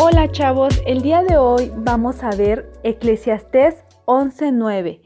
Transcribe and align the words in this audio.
Hola 0.00 0.30
chavos, 0.30 0.80
el 0.86 1.02
día 1.02 1.24
de 1.24 1.38
hoy 1.38 1.72
vamos 1.74 2.22
a 2.22 2.30
ver 2.30 2.72
Eclesiastés 2.84 3.82
11.9 4.06 5.02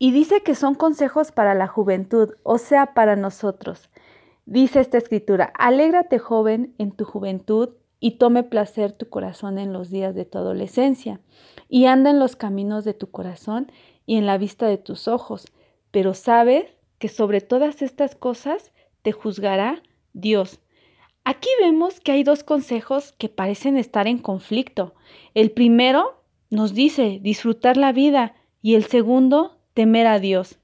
y 0.00 0.10
dice 0.10 0.42
que 0.42 0.56
son 0.56 0.74
consejos 0.74 1.30
para 1.30 1.54
la 1.54 1.68
juventud, 1.68 2.30
o 2.42 2.58
sea, 2.58 2.92
para 2.92 3.14
nosotros. 3.14 3.88
Dice 4.46 4.80
esta 4.80 4.98
escritura, 4.98 5.52
alégrate 5.56 6.18
joven 6.18 6.74
en 6.78 6.90
tu 6.90 7.04
juventud 7.04 7.76
y 8.00 8.18
tome 8.18 8.42
placer 8.42 8.90
tu 8.90 9.08
corazón 9.08 9.60
en 9.60 9.72
los 9.72 9.90
días 9.90 10.16
de 10.16 10.24
tu 10.24 10.38
adolescencia 10.38 11.20
y 11.68 11.84
anda 11.84 12.10
en 12.10 12.18
los 12.18 12.34
caminos 12.34 12.84
de 12.84 12.94
tu 12.94 13.12
corazón 13.12 13.70
y 14.06 14.16
en 14.16 14.26
la 14.26 14.38
vista 14.38 14.66
de 14.66 14.78
tus 14.78 15.06
ojos, 15.06 15.46
pero 15.92 16.14
sabes 16.14 16.64
que 16.98 17.08
sobre 17.08 17.40
todas 17.40 17.80
estas 17.80 18.16
cosas 18.16 18.72
te 19.02 19.12
juzgará 19.12 19.84
Dios 20.14 20.58
Aquí 21.24 21.48
vemos 21.60 22.00
que 22.00 22.12
hay 22.12 22.24
dos 22.24 22.44
consejos 22.44 23.12
que 23.12 23.28
parecen 23.28 23.76
estar 23.76 24.06
en 24.06 24.18
conflicto. 24.18 24.94
El 25.34 25.50
primero 25.50 26.22
nos 26.50 26.74
dice 26.74 27.18
disfrutar 27.22 27.76
la 27.76 27.92
vida 27.92 28.34
y 28.62 28.74
el 28.74 28.84
segundo 28.84 29.58
temer 29.74 30.06
a 30.06 30.18
Dios. 30.18 30.58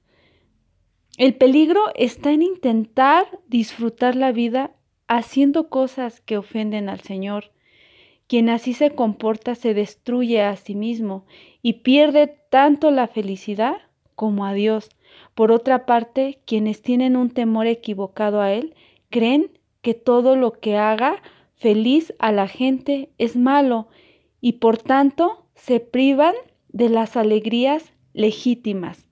El 1.17 1.35
peligro 1.35 1.81
está 1.95 2.31
en 2.31 2.41
intentar 2.41 3.39
disfrutar 3.47 4.15
la 4.15 4.31
vida 4.31 4.75
haciendo 5.07 5.69
cosas 5.69 6.21
que 6.21 6.37
ofenden 6.37 6.89
al 6.89 7.01
Señor. 7.01 7.51
Quien 8.27 8.49
así 8.49 8.73
se 8.73 8.91
comporta 8.91 9.55
se 9.55 9.73
destruye 9.73 10.41
a 10.41 10.55
sí 10.57 10.75
mismo 10.75 11.25
y 11.61 11.73
pierde 11.73 12.27
tanto 12.49 12.91
la 12.91 13.07
felicidad 13.07 13.77
como 14.15 14.45
a 14.45 14.53
Dios. 14.53 14.89
Por 15.33 15.51
otra 15.51 15.85
parte, 15.85 16.41
quienes 16.45 16.81
tienen 16.81 17.15
un 17.15 17.29
temor 17.29 17.67
equivocado 17.67 18.41
a 18.41 18.51
Él 18.51 18.75
creen 19.09 19.56
que 19.87 19.93
todo 19.93 20.35
lo 20.35 20.51
que 20.51 20.75
haga 20.75 21.21
feliz 21.55 22.13
a 22.19 22.33
la 22.33 22.49
gente 22.49 23.09
es 23.17 23.37
malo 23.37 23.87
y 24.41 24.59
por 24.59 24.77
tanto 24.77 25.45
se 25.55 25.79
privan 25.79 26.35
de 26.67 26.89
las 26.89 27.15
alegrías 27.15 27.93
legítimas. 28.11 29.07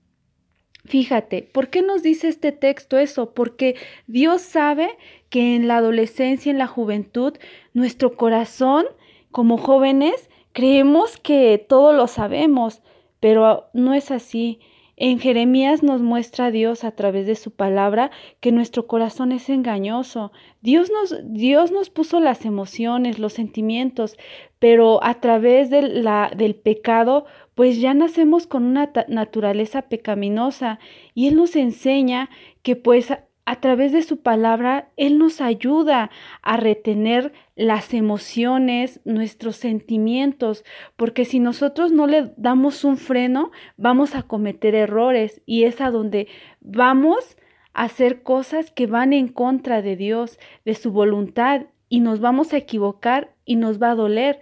Fíjate, 0.84 1.40
¿por 1.40 1.70
qué 1.70 1.80
nos 1.80 2.02
dice 2.02 2.28
este 2.28 2.52
texto 2.52 2.98
eso? 2.98 3.32
Porque 3.32 3.76
Dios 4.06 4.42
sabe 4.42 4.90
que 5.30 5.56
en 5.56 5.66
la 5.66 5.78
adolescencia, 5.78 6.50
en 6.50 6.58
la 6.58 6.66
juventud, 6.66 7.32
nuestro 7.72 8.14
corazón, 8.14 8.84
como 9.30 9.56
jóvenes, 9.56 10.28
creemos 10.52 11.16
que 11.16 11.56
todo 11.56 11.94
lo 11.94 12.06
sabemos, 12.06 12.82
pero 13.18 13.70
no 13.72 13.94
es 13.94 14.10
así. 14.10 14.60
En 14.98 15.18
Jeremías 15.18 15.82
nos 15.82 16.00
muestra 16.00 16.50
Dios 16.50 16.82
a 16.82 16.90
través 16.92 17.26
de 17.26 17.34
su 17.34 17.50
palabra 17.50 18.10
que 18.40 18.50
nuestro 18.50 18.86
corazón 18.86 19.30
es 19.30 19.50
engañoso. 19.50 20.32
Dios 20.62 20.90
nos, 20.90 21.14
Dios 21.22 21.70
nos 21.70 21.90
puso 21.90 22.18
las 22.18 22.46
emociones, 22.46 23.18
los 23.18 23.34
sentimientos, 23.34 24.16
pero 24.58 25.04
a 25.04 25.20
través 25.20 25.68
de 25.68 25.82
la, 25.82 26.32
del 26.34 26.54
pecado, 26.54 27.26
pues 27.54 27.78
ya 27.78 27.92
nacemos 27.92 28.46
con 28.46 28.64
una 28.64 28.90
naturaleza 29.08 29.82
pecaminosa 29.82 30.78
y 31.12 31.28
Él 31.28 31.36
nos 31.36 31.56
enseña 31.56 32.30
que 32.62 32.74
pues 32.74 33.12
a 33.46 33.60
través 33.60 33.92
de 33.92 34.02
su 34.02 34.18
palabra, 34.18 34.90
Él 34.96 35.18
nos 35.18 35.40
ayuda 35.40 36.10
a 36.42 36.56
retener 36.56 37.32
las 37.54 37.94
emociones, 37.94 39.00
nuestros 39.04 39.54
sentimientos, 39.54 40.64
porque 40.96 41.24
si 41.24 41.38
nosotros 41.38 41.92
no 41.92 42.08
le 42.08 42.32
damos 42.36 42.82
un 42.82 42.96
freno, 42.96 43.52
vamos 43.76 44.16
a 44.16 44.24
cometer 44.24 44.74
errores 44.74 45.40
y 45.46 45.62
es 45.62 45.80
a 45.80 45.92
donde 45.92 46.26
vamos 46.60 47.36
a 47.72 47.84
hacer 47.84 48.24
cosas 48.24 48.72
que 48.72 48.88
van 48.88 49.12
en 49.12 49.28
contra 49.28 49.80
de 49.80 49.94
Dios, 49.94 50.40
de 50.64 50.74
su 50.74 50.90
voluntad, 50.90 51.66
y 51.88 52.00
nos 52.00 52.18
vamos 52.18 52.52
a 52.52 52.56
equivocar 52.56 53.32
y 53.44 53.54
nos 53.54 53.80
va 53.80 53.92
a 53.92 53.94
doler. 53.94 54.40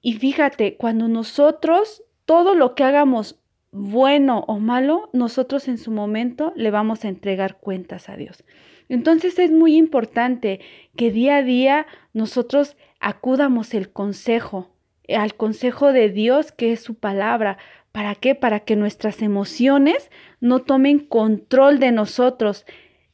Y 0.00 0.14
fíjate, 0.14 0.78
cuando 0.78 1.06
nosotros 1.06 2.02
todo 2.24 2.54
lo 2.54 2.74
que 2.74 2.84
hagamos 2.84 3.38
bueno 3.72 4.44
o 4.48 4.58
malo, 4.58 5.10
nosotros 5.12 5.68
en 5.68 5.78
su 5.78 5.90
momento 5.90 6.52
le 6.56 6.70
vamos 6.70 7.04
a 7.04 7.08
entregar 7.08 7.58
cuentas 7.58 8.08
a 8.08 8.16
Dios. 8.16 8.44
Entonces 8.88 9.38
es 9.38 9.52
muy 9.52 9.76
importante 9.76 10.60
que 10.96 11.12
día 11.12 11.36
a 11.36 11.42
día 11.42 11.86
nosotros 12.12 12.76
acudamos 12.98 13.72
el 13.74 13.92
consejo, 13.92 14.74
al 15.08 15.34
consejo 15.36 15.92
de 15.92 16.10
Dios 16.10 16.50
que 16.50 16.72
es 16.72 16.80
su 16.80 16.96
palabra. 16.96 17.58
¿Para 17.92 18.14
qué? 18.16 18.34
Para 18.34 18.60
que 18.60 18.76
nuestras 18.76 19.22
emociones 19.22 20.10
no 20.40 20.60
tomen 20.60 20.98
control 20.98 21.78
de 21.78 21.92
nosotros, 21.92 22.66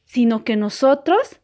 sino 0.05 0.43
que 0.43 0.55
nosotros 0.55 1.39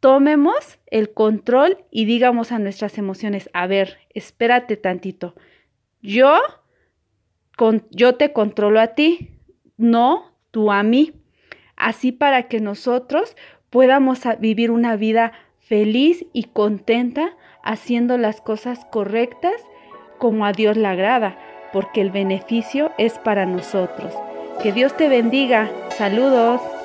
tomemos 0.00 0.78
el 0.86 1.12
control 1.12 1.84
y 1.90 2.04
digamos 2.04 2.50
a 2.52 2.58
nuestras 2.58 2.98
emociones, 2.98 3.50
a 3.52 3.66
ver, 3.66 3.98
espérate 4.14 4.76
tantito. 4.76 5.34
Yo 6.00 6.38
yo 7.90 8.14
te 8.14 8.32
controlo 8.32 8.80
a 8.80 8.88
ti, 8.88 9.30
no 9.76 10.32
tú 10.50 10.70
a 10.70 10.82
mí. 10.82 11.12
Así 11.76 12.12
para 12.12 12.48
que 12.48 12.60
nosotros 12.60 13.36
podamos 13.70 14.20
vivir 14.40 14.70
una 14.70 14.96
vida 14.96 15.32
feliz 15.60 16.24
y 16.32 16.44
contenta 16.44 17.36
haciendo 17.62 18.18
las 18.18 18.40
cosas 18.40 18.84
correctas 18.90 19.54
como 20.18 20.46
a 20.46 20.52
Dios 20.52 20.76
le 20.76 20.86
agrada, 20.86 21.38
porque 21.72 22.00
el 22.00 22.10
beneficio 22.10 22.90
es 22.98 23.18
para 23.18 23.46
nosotros. 23.46 24.12
Que 24.62 24.72
Dios 24.72 24.96
te 24.96 25.08
bendiga. 25.08 25.70
Saludos. 25.90 26.77